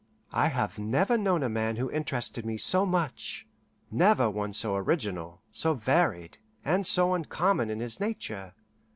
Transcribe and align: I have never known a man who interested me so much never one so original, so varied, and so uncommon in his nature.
I 0.33 0.47
have 0.47 0.79
never 0.79 1.15
known 1.15 1.43
a 1.43 1.47
man 1.49 1.75
who 1.75 1.91
interested 1.91 2.43
me 2.43 2.57
so 2.57 2.87
much 2.87 3.45
never 3.91 4.31
one 4.31 4.51
so 4.51 4.75
original, 4.75 5.43
so 5.51 5.75
varied, 5.75 6.39
and 6.65 6.87
so 6.87 7.13
uncommon 7.13 7.69
in 7.69 7.79
his 7.81 7.99
nature. 7.99 8.55